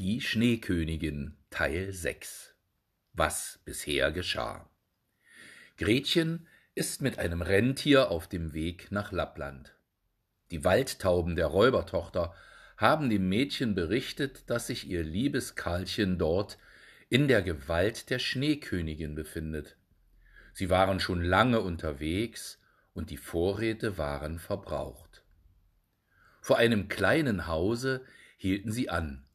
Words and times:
Die 0.00 0.22
Schneekönigin 0.22 1.36
Teil 1.50 1.92
6 1.92 2.54
Was 3.12 3.60
bisher 3.66 4.10
geschah 4.10 4.70
Gretchen 5.76 6.48
ist 6.74 7.02
mit 7.02 7.18
einem 7.18 7.42
Rentier 7.42 8.10
auf 8.10 8.26
dem 8.26 8.54
Weg 8.54 8.90
nach 8.90 9.12
Lappland. 9.12 9.74
Die 10.52 10.64
Waldtauben 10.64 11.36
der 11.36 11.48
Räubertochter 11.48 12.34
haben 12.78 13.10
dem 13.10 13.28
Mädchen 13.28 13.74
berichtet, 13.74 14.48
dass 14.48 14.68
sich 14.68 14.88
ihr 14.88 15.04
liebes 15.04 15.54
Karlchen 15.54 16.16
dort 16.16 16.56
in 17.10 17.28
der 17.28 17.42
Gewalt 17.42 18.08
der 18.08 18.20
Schneekönigin 18.20 19.14
befindet. 19.14 19.76
Sie 20.54 20.70
waren 20.70 20.98
schon 21.00 21.22
lange 21.22 21.60
unterwegs 21.60 22.58
und 22.94 23.10
die 23.10 23.18
Vorräte 23.18 23.98
waren 23.98 24.38
verbraucht. 24.38 25.24
Vor 26.40 26.56
einem 26.56 26.88
kleinen 26.88 27.46
Hause 27.46 28.02
hielten 28.38 28.72
sie 28.72 28.88
an. 28.88 29.26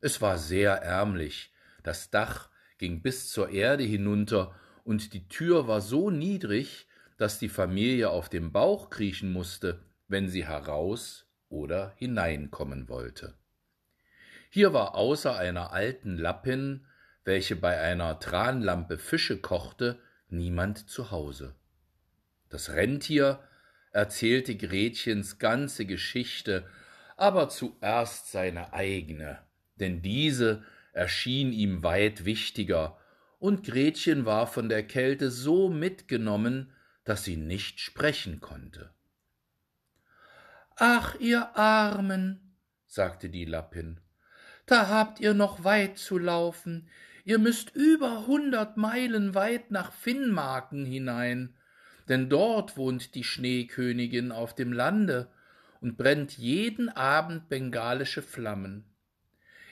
Es 0.00 0.20
war 0.20 0.38
sehr 0.38 0.72
ärmlich, 0.82 1.52
das 1.82 2.10
Dach 2.10 2.50
ging 2.78 3.02
bis 3.02 3.30
zur 3.30 3.50
Erde 3.50 3.84
hinunter, 3.84 4.54
und 4.84 5.12
die 5.12 5.28
Tür 5.28 5.68
war 5.68 5.80
so 5.80 6.10
niedrig, 6.10 6.86
dass 7.18 7.38
die 7.38 7.50
Familie 7.50 8.08
auf 8.08 8.30
dem 8.30 8.50
Bauch 8.50 8.88
kriechen 8.88 9.30
musste, 9.30 9.84
wenn 10.08 10.28
sie 10.28 10.46
heraus 10.46 11.26
oder 11.50 11.92
hineinkommen 11.96 12.88
wollte. 12.88 13.34
Hier 14.48 14.72
war 14.72 14.94
außer 14.94 15.36
einer 15.36 15.72
alten 15.72 16.16
Lappin, 16.16 16.86
welche 17.24 17.56
bei 17.56 17.78
einer 17.78 18.18
Tranlampe 18.18 18.96
Fische 18.96 19.38
kochte, 19.38 19.98
niemand 20.28 20.88
zu 20.88 21.10
Hause. 21.10 21.54
Das 22.48 22.70
Rentier 22.70 23.40
erzählte 23.92 24.56
Gretchens 24.56 25.38
ganze 25.38 25.84
Geschichte, 25.84 26.66
aber 27.16 27.50
zuerst 27.50 28.32
seine 28.32 28.72
eigene, 28.72 29.38
denn 29.80 30.02
diese 30.02 30.62
erschien 30.92 31.52
ihm 31.52 31.82
weit 31.82 32.24
wichtiger, 32.24 32.98
und 33.38 33.64
Gretchen 33.64 34.26
war 34.26 34.46
von 34.46 34.68
der 34.68 34.86
Kälte 34.86 35.30
so 35.30 35.70
mitgenommen, 35.70 36.72
dass 37.04 37.24
sie 37.24 37.36
nicht 37.36 37.80
sprechen 37.80 38.40
konnte. 38.40 38.92
Ach, 40.76 41.18
ihr 41.18 41.56
Armen, 41.56 42.54
sagte 42.86 43.30
die 43.30 43.46
Lappin, 43.46 44.00
da 44.66 44.88
habt 44.88 45.20
ihr 45.20 45.34
noch 45.34 45.64
weit 45.64 45.98
zu 45.98 46.18
laufen, 46.18 46.88
ihr 47.24 47.38
müßt 47.38 47.74
über 47.74 48.26
hundert 48.26 48.76
Meilen 48.76 49.34
weit 49.34 49.70
nach 49.70 49.92
Finnmarken 49.92 50.84
hinein, 50.84 51.54
denn 52.08 52.28
dort 52.28 52.76
wohnt 52.76 53.14
die 53.14 53.24
Schneekönigin 53.24 54.32
auf 54.32 54.54
dem 54.54 54.72
Lande 54.72 55.28
und 55.80 55.96
brennt 55.96 56.36
jeden 56.36 56.88
Abend 56.88 57.48
bengalische 57.48 58.22
Flammen. 58.22 58.89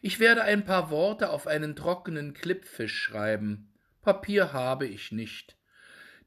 Ich 0.03 0.21
werde 0.21 0.43
ein 0.43 0.65
paar 0.65 0.91
Worte 0.91 1.31
auf 1.31 1.47
einen 1.47 1.77
trockenen 1.77 2.35
Klippfisch 2.35 2.97
schreiben. 2.97 3.73
Papier 4.03 4.53
habe 4.53 4.87
ich 4.87 5.13
nicht. 5.13 5.57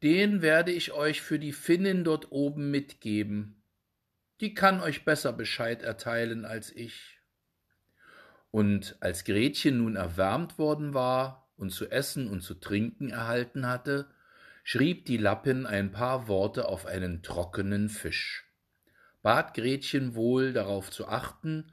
Den 0.03 0.41
werde 0.41 0.71
ich 0.71 0.91
euch 0.91 1.21
für 1.21 1.39
die 1.39 1.53
Finnin 1.53 2.03
dort 2.03 2.31
oben 2.31 2.71
mitgeben 2.71 3.61
die 4.41 4.55
kann 4.55 4.81
euch 4.81 5.05
besser 5.05 5.31
Bescheid 5.31 5.83
erteilen 5.83 6.45
als 6.45 6.75
ich. 6.75 7.19
Und 8.49 8.97
als 8.99 9.23
Gretchen 9.23 9.77
nun 9.77 9.95
erwärmt 9.95 10.57
worden 10.57 10.93
war 10.93 11.49
und 11.55 11.69
zu 11.69 11.89
essen 11.89 12.27
und 12.27 12.41
zu 12.41 12.55
trinken 12.55 13.11
erhalten 13.11 13.67
hatte, 13.67 14.09
schrieb 14.63 15.05
die 15.05 15.17
Lappin 15.17 15.65
ein 15.65 15.91
paar 15.91 16.27
Worte 16.27 16.67
auf 16.67 16.85
einen 16.85 17.21
trockenen 17.21 17.87
Fisch, 17.87 18.51
bat 19.21 19.53
Gretchen 19.53 20.15
wohl 20.15 20.53
darauf 20.53 20.89
zu 20.89 21.07
achten, 21.07 21.71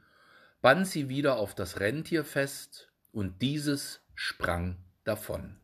band 0.61 0.87
sie 0.87 1.09
wieder 1.09 1.37
auf 1.37 1.55
das 1.55 1.79
Rentier 1.79 2.23
fest, 2.23 2.89
und 3.11 3.41
dieses 3.41 4.01
sprang 4.13 4.77
davon. 5.03 5.57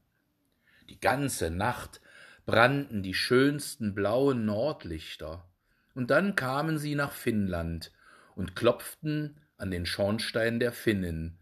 Die 0.89 0.99
ganze 0.99 1.51
Nacht 1.51 2.01
brannten 2.45 3.03
die 3.03 3.13
schönsten 3.13 3.93
blauen 3.93 4.45
Nordlichter, 4.45 5.47
und 5.93 6.11
dann 6.11 6.35
kamen 6.35 6.77
sie 6.77 6.95
nach 6.95 7.11
Finnland 7.11 7.91
und 8.35 8.55
klopften 8.55 9.39
an 9.57 9.71
den 9.71 9.85
Schornstein 9.85 10.59
der 10.59 10.71
Finnen, 10.71 11.37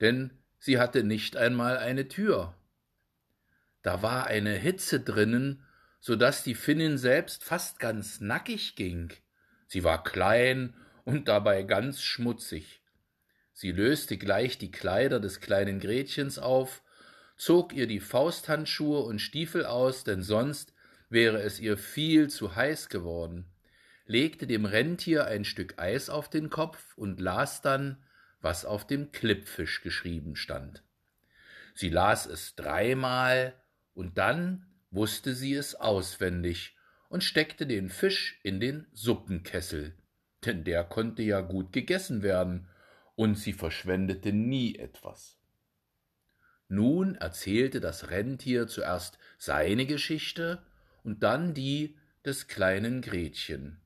denn 0.00 0.30
sie 0.58 0.78
hatte 0.78 1.04
nicht 1.04 1.36
einmal 1.36 1.78
eine 1.78 2.08
Tür. 2.08 2.54
Da 3.82 4.02
war 4.02 4.26
eine 4.26 4.54
Hitze 4.54 5.00
drinnen, 5.00 5.64
so 6.00 6.16
dass 6.16 6.42
die 6.42 6.54
Finnin 6.54 6.98
selbst 6.98 7.44
fast 7.44 7.78
ganz 7.78 8.20
nackig 8.20 8.74
ging. 8.74 9.12
Sie 9.66 9.84
war 9.84 10.02
klein 10.02 10.74
und 11.04 11.28
dabei 11.28 11.62
ganz 11.62 12.02
schmutzig. 12.02 12.81
Sie 13.62 13.70
löste 13.72 14.18
gleich 14.18 14.58
die 14.58 14.72
Kleider 14.72 15.20
des 15.20 15.40
kleinen 15.40 15.78
Gretchens 15.78 16.38
auf, 16.38 16.82
zog 17.36 17.72
ihr 17.72 17.86
die 17.86 18.00
Fausthandschuhe 18.00 18.98
und 19.00 19.20
Stiefel 19.20 19.64
aus, 19.64 20.04
denn 20.04 20.22
sonst 20.22 20.74
wäre 21.08 21.40
es 21.40 21.60
ihr 21.60 21.78
viel 21.78 22.28
zu 22.28 22.56
heiß 22.56 22.88
geworden 22.88 23.46
legte 24.12 24.46
dem 24.46 24.64
Rentier 24.64 25.26
ein 25.26 25.44
Stück 25.44 25.78
Eis 25.78 26.10
auf 26.10 26.28
den 26.28 26.50
Kopf 26.50 26.96
und 26.96 27.20
las 27.20 27.62
dann, 27.62 27.96
was 28.40 28.64
auf 28.64 28.86
dem 28.86 29.12
Klippfisch 29.12 29.82
geschrieben 29.82 30.36
stand. 30.36 30.82
Sie 31.74 31.88
las 31.88 32.26
es 32.26 32.54
dreimal, 32.54 33.54
und 33.94 34.18
dann 34.18 34.66
wusste 34.90 35.34
sie 35.34 35.54
es 35.54 35.74
auswendig 35.74 36.76
und 37.08 37.24
steckte 37.24 37.66
den 37.66 37.88
Fisch 37.88 38.38
in 38.42 38.60
den 38.60 38.86
Suppenkessel, 38.92 39.94
denn 40.44 40.64
der 40.64 40.84
konnte 40.84 41.22
ja 41.22 41.40
gut 41.40 41.72
gegessen 41.72 42.22
werden, 42.22 42.68
und 43.22 43.36
sie 43.36 43.52
verschwendete 43.52 44.32
nie 44.32 44.74
etwas. 44.74 45.38
Nun 46.66 47.14
erzählte 47.14 47.80
das 47.80 48.10
Rentier 48.10 48.66
zuerst 48.66 49.16
seine 49.38 49.86
Geschichte 49.86 50.60
und 51.04 51.22
dann 51.22 51.54
die 51.54 51.96
des 52.24 52.48
kleinen 52.48 53.00
Gretchen 53.00 53.80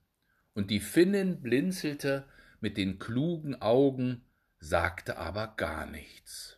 und 0.54 0.70
die 0.70 0.80
Finnin 0.80 1.42
blinzelte 1.42 2.24
mit 2.60 2.78
den 2.78 2.98
klugen 2.98 3.60
Augen, 3.60 4.24
sagte 4.58 5.18
aber 5.18 5.48
gar 5.58 5.84
nichts. 5.84 6.56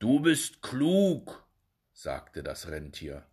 Du 0.00 0.18
bist 0.18 0.60
klug, 0.60 1.46
sagte 1.92 2.42
das 2.42 2.66
Rentier. 2.68 3.24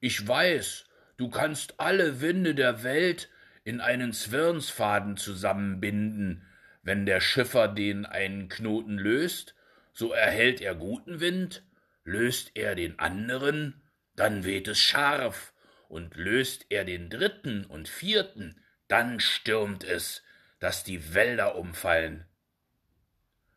Ich 0.00 0.26
weiß, 0.26 0.86
du 1.18 1.28
kannst 1.28 1.80
alle 1.80 2.22
Winde 2.22 2.54
der 2.54 2.82
Welt 2.82 3.28
in 3.62 3.82
einen 3.82 4.14
Zwirnsfaden 4.14 5.18
zusammenbinden, 5.18 6.46
wenn 6.90 7.06
der 7.06 7.20
Schiffer 7.20 7.68
den 7.68 8.04
einen 8.04 8.48
Knoten 8.48 8.98
löst, 8.98 9.54
so 9.92 10.10
erhält 10.10 10.60
er 10.60 10.74
guten 10.74 11.20
Wind, 11.20 11.62
löst 12.02 12.50
er 12.54 12.74
den 12.74 12.98
anderen, 12.98 13.80
dann 14.16 14.42
weht 14.42 14.66
es 14.66 14.80
scharf 14.80 15.52
und 15.88 16.16
löst 16.16 16.66
er 16.68 16.84
den 16.84 17.08
dritten 17.08 17.64
und 17.64 17.88
vierten, 17.88 18.60
dann 18.88 19.20
stürmt 19.20 19.84
es, 19.84 20.24
dass 20.58 20.82
die 20.82 21.14
Wälder 21.14 21.54
umfallen. 21.54 22.24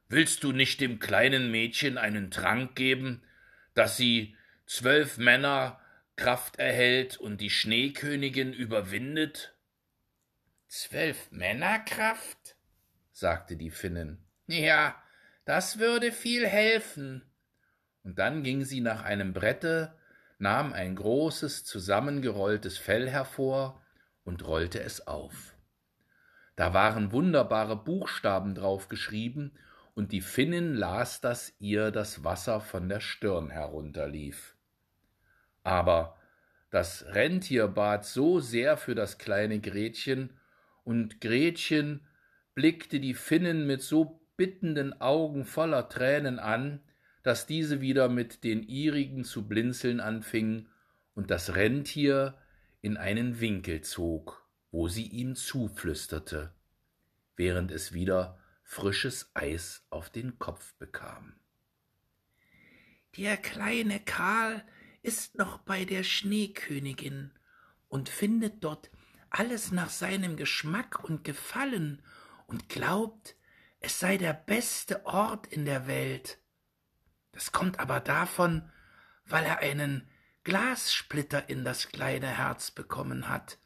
Willst 0.10 0.44
du 0.44 0.52
nicht 0.52 0.80
dem 0.80 1.00
kleinen 1.00 1.50
Mädchen 1.50 1.98
einen 1.98 2.30
Trank 2.30 2.76
geben, 2.76 3.24
dass 3.74 3.98
sie 3.98 4.38
zwölf 4.68 5.18
Männer 5.18 5.82
Kraft 6.18 6.58
erhält 6.60 7.18
und 7.18 7.42
die 7.42 7.50
Schneekönigin 7.50 8.54
überwindet? 8.54 9.56
Zwölf 10.68 11.32
Männer 11.32 11.80
Kraft? 11.80 12.56
Sagte 13.13 13.56
die 13.56 13.72
Finnin. 13.72 14.18
Ja, 14.47 15.01
das 15.46 15.79
würde 15.79 16.12
viel 16.12 16.46
helfen. 16.46 17.24
Und 18.03 18.19
dann 18.19 18.44
ging 18.44 18.66
sie 18.66 18.81
nach 18.81 19.03
einem 19.03 19.31
Brette, 19.34 19.96
nahm 20.40 20.74
ein 20.74 20.96
großes 20.96 21.63
zusammengerolltes 21.63 22.78
Fell 22.78 23.09
hervor 23.09 23.81
und 24.25 24.46
rollte 24.46 24.81
es 24.81 25.07
auf. 25.07 25.56
Da 26.56 26.74
waren 26.74 27.12
wunderbare 27.12 27.78
Buchstaben 27.78 28.56
drauf 28.56 28.90
geschrieben, 28.90 29.57
und 29.95 30.12
die 30.12 30.22
Finnin 30.22 30.74
las, 30.74 31.21
dass 31.21 31.54
ihr 31.59 31.92
das 31.92 32.24
Wasser 32.24 32.62
von 32.62 32.89
der 32.89 33.00
Stirn 33.00 33.51
herunterlief. 33.51 34.56
Aber 35.62 36.18
das 36.71 37.06
Rentier 37.09 37.68
bat 37.68 38.04
so 38.04 38.39
sehr 38.39 38.75
für 38.75 38.95
das 38.95 39.19
kleine 39.19 39.59
Gretchen, 39.59 40.39
und 40.83 41.21
Gretchen 41.21 42.07
blickte 42.56 43.00
die 43.00 43.14
Finnen 43.14 43.66
mit 43.66 43.82
so 43.82 44.22
bittenden 44.38 45.00
Augen 45.02 45.46
voller 45.46 45.90
Tränen 45.90 46.40
an, 46.40 46.82
dass 47.24 47.46
diese 47.46 47.82
wieder 47.82 48.10
mit 48.10 48.44
den 48.44 48.64
ihrigen 48.64 49.24
zu 49.24 49.48
blinzeln 49.48 50.00
anfing 50.00 50.68
und 51.16 51.32
das 51.32 51.56
Rentier 51.56 52.38
in 52.82 52.98
einen 52.98 53.40
Winkel 53.40 53.82
zog, 53.82 54.48
wo 54.72 54.88
sie 54.88 55.08
ihm 55.08 55.36
zuflüsterte, 55.36 56.54
während 57.36 57.72
es 57.72 57.94
wieder 57.94 58.38
frisches 58.64 59.32
Eis 59.34 59.86
auf 59.90 60.10
den 60.10 60.40
Kopf 60.40 60.74
bekam. 60.76 61.36
Der 63.18 63.38
kleine 63.38 64.00
Karl 64.00 64.64
ist 65.04 65.38
noch 65.38 65.60
bei 65.60 65.86
der 65.86 66.04
Schneekönigin 66.04 67.32
und 67.88 68.10
findet 68.10 68.64
dort 68.64 68.90
alles 69.30 69.72
nach 69.72 69.90
seinem 69.90 70.36
Geschmack 70.36 71.04
und 71.04 71.24
Gefallen 71.24 72.02
und 72.48 72.69
glaubt, 72.69 73.36
es 73.80 74.00
sei 74.00 74.18
der 74.18 74.34
beste 74.34 75.06
Ort 75.06 75.48
in 75.48 75.66
der 75.66 75.88
Welt. 75.88 76.40
Das 77.31 77.51
kommt 77.51 77.80
aber 77.80 78.00
davon, 78.00 78.72
weil 79.25 79.44
er 79.44 79.60
einen 79.60 80.10
Glassplitter 80.44 81.50
in 81.50 81.63
das 81.63 81.90
kleine 81.90 82.28
Herz 82.28 82.72
bekommen 82.72 83.30
hat 83.30 83.57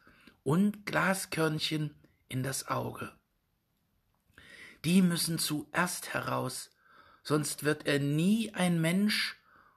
und 0.42 0.86
Glaskörnchen 0.86 1.94
in 2.28 2.42
das 2.42 2.68
Auge. 2.68 3.12
Die 4.84 5.02
müssen 5.02 5.38
zuerst 5.38 6.14
heraus, 6.14 6.70
sonst 7.22 7.64
wird 7.64 7.86
er 7.86 7.98
nie 7.98 8.54
ein 8.54 8.80
Mensch 8.80 9.36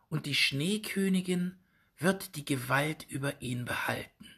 und 0.09 0.25
die 0.25 0.35
Schneekönigin 0.35 1.59
wird 1.97 2.35
die 2.35 2.45
Gewalt 2.45 3.03
über 3.09 3.41
ihn 3.41 3.65
behalten. 3.65 4.35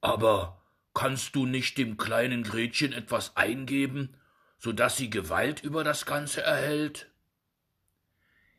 Aber 0.00 0.59
kannst 0.94 1.34
du 1.36 1.46
nicht 1.46 1.78
dem 1.78 1.96
kleinen 1.96 2.42
Gretchen 2.42 2.92
etwas 2.92 3.36
eingeben, 3.36 4.16
so 4.58 4.72
dass 4.72 4.96
sie 4.96 5.10
Gewalt 5.10 5.62
über 5.62 5.84
das 5.84 6.06
Ganze 6.06 6.42
erhält? 6.42 7.10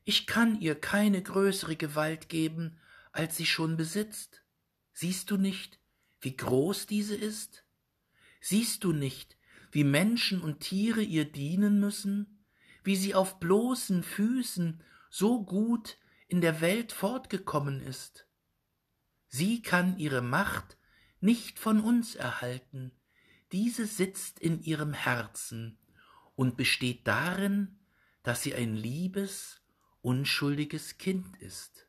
Ich 0.04 0.26
kann 0.26 0.60
ihr 0.60 0.76
keine 0.76 1.22
größere 1.22 1.76
Gewalt 1.76 2.30
geben, 2.30 2.80
als 3.12 3.38
sie 3.38 3.46
schon 3.46 3.78
besitzt. 3.78 4.42
Siehst 4.94 5.30
du 5.30 5.38
nicht, 5.38 5.80
wie 6.22 6.36
groß 6.36 6.88
diese 6.88 7.16
ist? 7.16 7.64
Siehst 8.40 8.84
du 8.84 8.94
nicht, 8.94 9.38
wie 9.72 9.84
Menschen 9.84 10.42
und 10.42 10.60
Tiere 10.60 11.02
ihr 11.02 11.26
dienen 11.26 11.80
müssen, 11.80 12.44
wie 12.84 12.96
sie 12.96 13.14
auf 13.14 13.40
bloßen 13.40 14.04
Füßen 14.04 14.82
so 15.10 15.44
gut 15.44 15.98
in 16.28 16.42
der 16.42 16.62
Welt 16.62 16.92
fortgekommen 16.92 17.82
ist? 17.82 18.26
Sie 19.28 19.62
kann 19.62 19.98
ihre 19.98 20.22
Macht 20.22 20.78
nicht 21.22 21.60
von 21.60 21.80
uns 21.80 22.16
erhalten, 22.16 22.92
diese 23.52 23.86
sitzt 23.86 24.40
in 24.40 24.62
ihrem 24.62 24.94
Herzen 24.94 25.78
und 26.36 26.58
besteht 26.58 27.08
darin, 27.08 27.80
dass 28.24 28.44
sie 28.44 28.56
ein 28.56 28.76
liebes, 28.76 29.62
unschuldiges 30.02 30.98
Kind 30.98 31.38
ist. 31.38 31.88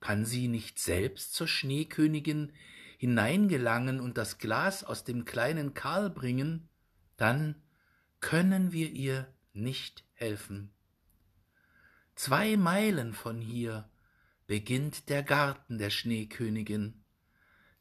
Kann 0.00 0.24
sie 0.24 0.48
nicht 0.48 0.78
selbst 0.78 1.34
zur 1.34 1.46
Schneekönigin 1.46 2.52
hineingelangen 2.98 4.00
und 4.00 4.16
das 4.16 4.38
Glas 4.38 4.84
aus 4.84 5.04
dem 5.04 5.24
kleinen 5.24 5.74
Karl 5.74 6.08
bringen, 6.08 6.68
dann 7.16 7.56
können 8.20 8.72
wir 8.72 8.90
ihr 8.90 9.32
nicht 9.52 10.04
helfen. 10.14 10.70
Zwei 12.14 12.56
Meilen 12.56 13.12
von 13.12 13.40
hier 13.40 13.90
beginnt 14.46 15.08
der 15.08 15.22
Garten 15.22 15.78
der 15.78 15.90
Schneekönigin. 15.90 17.01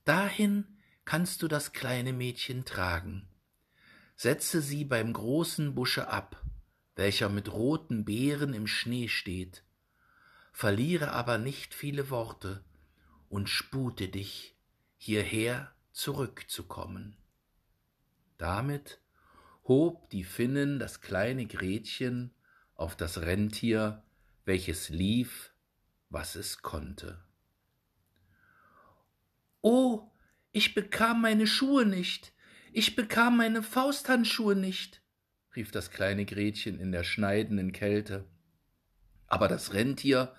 Dahin 0.06 0.66
kannst 1.06 1.42
du 1.44 1.48
das 1.48 1.74
kleine 1.74 2.12
Mädchen 2.12 2.66
tragen. 2.66 3.28
Setze 4.16 4.62
sie 4.62 4.84
beim 4.84 5.14
großen 5.14 5.76
Busche 5.76 6.08
ab, 6.08 6.44
welcher 6.96 7.30
mit 7.30 7.52
roten 7.52 8.04
Beeren 8.06 8.54
im 8.54 8.68
Schnee 8.68 9.08
steht. 9.08 9.64
Verliere 10.54 11.12
aber 11.12 11.38
nicht 11.38 11.74
viele 11.74 12.10
Worte 12.10 12.64
und 13.30 13.48
spute 13.50 14.08
dich, 14.10 14.56
hierher 14.98 15.74
zurückzukommen. 15.92 17.16
Damit 18.38 19.00
hob 19.68 20.10
die 20.10 20.24
Finnen 20.24 20.80
das 20.80 21.02
kleine 21.02 21.46
Gretchen 21.46 22.34
auf 22.76 22.96
das 22.96 23.20
Rentier, 23.20 24.04
welches 24.46 24.90
lief, 24.90 25.54
was 26.10 26.36
es 26.36 26.62
konnte. 26.62 27.24
Oh, 29.62 30.10
ich 30.52 30.74
bekam 30.74 31.22
meine 31.22 31.46
Schuhe 31.46 31.86
nicht, 31.86 32.34
ich 32.74 32.96
bekam 32.96 33.38
meine 33.38 33.62
Fausthandschuhe 33.62 34.56
nicht, 34.56 35.04
rief 35.56 35.70
das 35.70 35.92
kleine 35.92 36.26
Gretchen 36.26 36.80
in 36.80 36.92
der 36.92 37.04
schneidenden 37.04 37.72
Kälte. 37.72 38.26
Aber 39.28 39.48
das 39.48 39.74
Rentier 39.74 40.34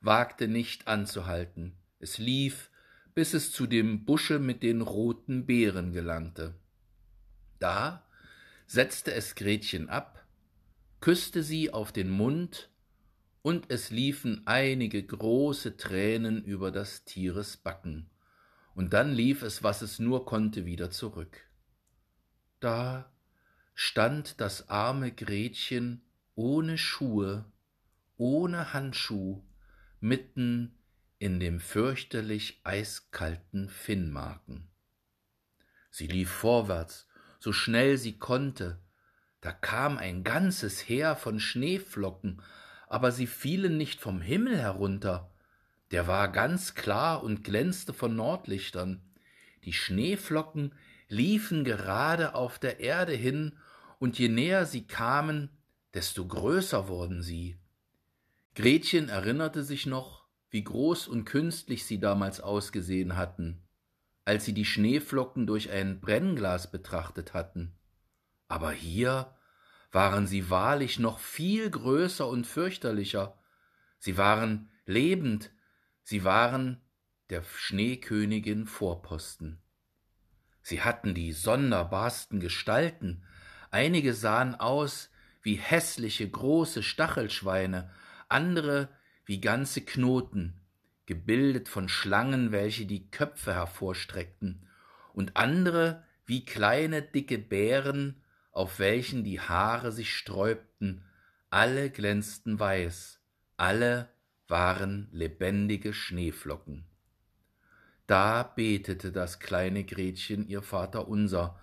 wagte 0.00 0.46
nicht 0.46 0.86
anzuhalten, 0.86 1.76
es 1.98 2.18
lief, 2.18 2.70
bis 3.14 3.34
es 3.34 3.50
zu 3.50 3.66
dem 3.66 4.04
Busche 4.04 4.38
mit 4.38 4.62
den 4.62 4.80
roten 4.80 5.44
Beeren 5.44 5.92
gelangte. 5.92 6.54
Da 7.58 8.06
setzte 8.68 9.12
es 9.12 9.34
Gretchen 9.34 9.88
ab, 9.88 10.24
küsste 11.00 11.42
sie 11.42 11.72
auf 11.72 11.90
den 11.90 12.10
Mund, 12.10 12.70
und 13.42 13.70
es 13.70 13.90
liefen 13.90 14.42
einige 14.46 15.02
große 15.02 15.76
Tränen 15.76 16.44
über 16.44 16.70
das 16.70 17.04
Tieres 17.04 17.56
Backen 17.56 18.08
und 18.78 18.92
dann 18.92 19.12
lief 19.12 19.42
es, 19.42 19.64
was 19.64 19.82
es 19.82 19.98
nur 19.98 20.24
konnte, 20.24 20.64
wieder 20.64 20.88
zurück. 20.92 21.48
Da 22.60 23.12
stand 23.74 24.40
das 24.40 24.68
arme 24.68 25.10
Gretchen 25.10 26.02
ohne 26.36 26.78
Schuhe, 26.78 27.44
ohne 28.18 28.72
Handschuh, 28.72 29.42
mitten 29.98 30.78
in 31.18 31.40
dem 31.40 31.58
fürchterlich 31.58 32.60
eiskalten 32.62 33.68
Finnmarken. 33.68 34.68
Sie 35.90 36.06
lief 36.06 36.30
vorwärts, 36.30 37.08
so 37.40 37.52
schnell 37.52 37.98
sie 37.98 38.16
konnte, 38.16 38.80
da 39.40 39.50
kam 39.50 39.98
ein 39.98 40.22
ganzes 40.22 40.88
Heer 40.88 41.16
von 41.16 41.40
Schneeflocken, 41.40 42.42
aber 42.86 43.10
sie 43.10 43.26
fielen 43.26 43.76
nicht 43.76 44.00
vom 44.00 44.20
Himmel 44.20 44.56
herunter, 44.56 45.32
der 45.90 46.06
war 46.06 46.28
ganz 46.28 46.74
klar 46.74 47.22
und 47.22 47.44
glänzte 47.44 47.92
von 47.92 48.14
Nordlichtern. 48.14 49.02
Die 49.64 49.72
Schneeflocken 49.72 50.74
liefen 51.08 51.64
gerade 51.64 52.34
auf 52.34 52.58
der 52.58 52.80
Erde 52.80 53.12
hin, 53.12 53.58
und 53.98 54.16
je 54.18 54.28
näher 54.28 54.64
sie 54.64 54.86
kamen, 54.86 55.50
desto 55.92 56.24
größer 56.26 56.86
wurden 56.86 57.20
sie. 57.20 57.58
Gretchen 58.54 59.08
erinnerte 59.08 59.64
sich 59.64 59.86
noch, 59.86 60.26
wie 60.50 60.62
groß 60.62 61.08
und 61.08 61.24
künstlich 61.24 61.84
sie 61.84 61.98
damals 61.98 62.40
ausgesehen 62.40 63.16
hatten, 63.16 63.62
als 64.24 64.44
sie 64.44 64.54
die 64.54 64.64
Schneeflocken 64.64 65.46
durch 65.46 65.70
ein 65.70 66.00
Brennglas 66.00 66.70
betrachtet 66.70 67.34
hatten. 67.34 67.74
Aber 68.46 68.70
hier 68.70 69.34
waren 69.90 70.26
sie 70.26 70.50
wahrlich 70.50 70.98
noch 70.98 71.18
viel 71.18 71.70
größer 71.70 72.28
und 72.28 72.46
fürchterlicher. 72.46 73.38
Sie 73.98 74.16
waren 74.16 74.70
lebend, 74.86 75.50
Sie 76.10 76.24
waren 76.24 76.80
der 77.28 77.42
Schneekönigin 77.42 78.66
Vorposten. 78.66 79.58
Sie 80.62 80.80
hatten 80.80 81.12
die 81.12 81.32
sonderbarsten 81.34 82.40
Gestalten, 82.40 83.24
einige 83.70 84.14
sahen 84.14 84.54
aus 84.54 85.10
wie 85.42 85.56
hässliche 85.56 86.26
große 86.26 86.82
Stachelschweine, 86.82 87.90
andere 88.30 88.88
wie 89.26 89.38
ganze 89.38 89.82
Knoten, 89.82 90.58
gebildet 91.04 91.68
von 91.68 91.90
Schlangen, 91.90 92.52
welche 92.52 92.86
die 92.86 93.10
Köpfe 93.10 93.52
hervorstreckten, 93.52 94.66
und 95.12 95.36
andere 95.36 96.04
wie 96.24 96.46
kleine 96.46 97.02
dicke 97.02 97.36
Bären, 97.36 98.22
auf 98.50 98.78
welchen 98.78 99.24
die 99.24 99.42
Haare 99.42 99.92
sich 99.92 100.16
sträubten, 100.16 101.04
alle 101.50 101.90
glänzten 101.90 102.58
weiß, 102.58 103.20
alle 103.58 104.08
waren 104.48 105.08
lebendige 105.12 105.92
Schneeflocken. 105.92 106.84
Da 108.06 108.42
betete 108.42 109.12
das 109.12 109.38
kleine 109.38 109.84
Gretchen 109.84 110.48
ihr 110.48 110.62
Vater 110.62 111.08
unser, 111.08 111.60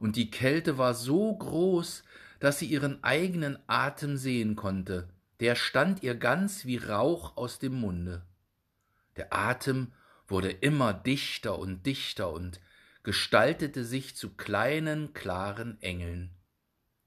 und 0.00 0.14
die 0.14 0.30
Kälte 0.30 0.78
war 0.78 0.94
so 0.94 1.36
groß, 1.36 2.04
dass 2.38 2.60
sie 2.60 2.66
ihren 2.66 3.02
eigenen 3.02 3.58
Atem 3.66 4.16
sehen 4.16 4.54
konnte, 4.54 5.08
der 5.40 5.56
stand 5.56 6.02
ihr 6.04 6.14
ganz 6.14 6.64
wie 6.64 6.76
Rauch 6.76 7.36
aus 7.36 7.58
dem 7.58 7.74
Munde. 7.74 8.22
Der 9.16 9.34
Atem 9.34 9.92
wurde 10.28 10.50
immer 10.50 10.92
dichter 10.92 11.58
und 11.58 11.84
dichter 11.84 12.32
und 12.32 12.60
gestaltete 13.02 13.84
sich 13.84 14.14
zu 14.14 14.30
kleinen, 14.36 15.14
klaren 15.14 15.80
Engeln, 15.80 16.30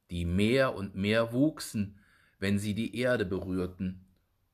die 0.10 0.26
mehr 0.26 0.76
und 0.76 0.96
mehr 0.96 1.32
wuchsen, 1.32 2.00
wenn 2.40 2.60
sie 2.60 2.74
die 2.74 2.98
Erde 2.98 3.26
berührten, 3.26 4.06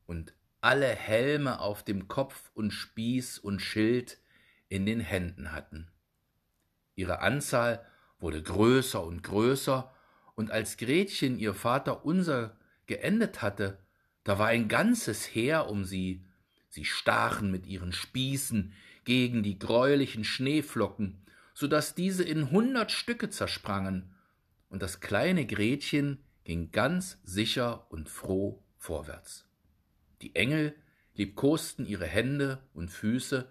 und 0.06 0.34
alle 0.68 0.94
Helme 0.94 1.62
auf 1.62 1.82
dem 1.82 2.10
Kopf 2.10 2.52
und 2.54 2.72
Spieß 2.72 3.40
und 3.40 3.62
Schild 3.62 4.20
in 4.68 4.86
den 4.86 5.00
Händen 5.00 5.54
hatten. 5.54 5.88
Ihre 6.94 7.22
Anzahl 7.22 7.86
wurde 8.20 8.44
größer 8.44 9.02
und 9.02 9.24
größer, 9.24 9.94
und 10.36 10.52
als 10.52 10.76
Gretchen 10.76 11.40
ihr 11.40 11.54
Vater 11.54 12.04
unser 12.04 12.58
geendet 12.86 13.42
hatte, 13.42 13.80
da 14.26 14.40
war 14.40 14.48
ein 14.48 14.68
ganzes 14.68 15.24
Heer 15.24 15.70
um 15.70 15.86
sie, 15.86 16.26
sie 16.68 16.84
stachen 16.84 17.50
mit 17.50 17.66
ihren 17.66 17.94
Spießen 17.94 18.74
gegen 19.06 19.44
die 19.44 19.58
greulichen 19.58 20.26
Schneeflocken, 20.26 21.26
so 21.54 21.68
dass 21.68 21.96
diese 21.96 22.26
in 22.26 22.52
hundert 22.52 22.92
Stücke 22.92 23.30
zersprangen, 23.30 24.14
und 24.68 24.82
das 24.82 25.00
kleine 25.00 25.46
Gretchen 25.46 26.26
ging 26.44 26.72
ganz 26.72 27.20
sicher 27.24 27.90
und 27.90 28.10
froh 28.10 28.62
vorwärts. 28.76 29.47
Die 30.22 30.36
Engel 30.36 30.76
liebkosten 31.14 31.86
ihre 31.86 32.06
Hände 32.06 32.62
und 32.74 32.90
Füße, 32.90 33.50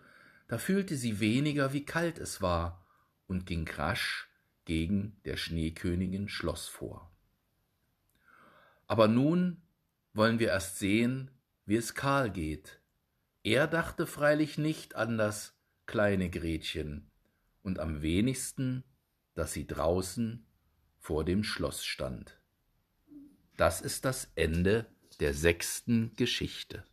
da 0.49 0.59
fühlte 0.59 0.97
sie 0.97 1.21
weniger, 1.21 1.73
wie 1.73 1.85
kalt 1.85 2.19
es 2.19 2.41
war, 2.41 2.87
und 3.27 3.47
ging 3.47 3.69
rasch 3.69 4.29
gegen 4.65 5.21
der 5.25 5.37
Schneekönigin 5.37 6.29
Schloss 6.29 6.69
vor. 6.69 7.11
Aber 8.87 9.09
nun 9.09 9.63
wollen 10.13 10.39
wir 10.39 10.49
erst 10.49 10.79
sehen, 10.79 11.31
wie 11.65 11.77
es 11.77 11.95
Karl 11.95 12.31
geht. 12.31 12.81
Er 13.43 13.67
dachte 13.67 14.07
freilich 14.07 14.59
nicht 14.59 14.95
an 14.95 15.19
das 15.19 15.55
kleine 15.87 16.31
Gretchen 16.31 17.11
und 17.63 17.79
am 17.79 18.03
wenigsten, 18.03 18.85
dass 19.35 19.53
sie 19.53 19.67
draußen 19.67 20.47
vor 20.99 21.25
dem 21.25 21.45
Schloss 21.45 21.85
stand. 21.85 22.41
Das 23.57 23.81
ist 23.81 24.05
das 24.05 24.31
Ende 24.35 24.87
der 25.21 25.35
sechsten 25.35 26.13
Geschichte. 26.17 26.85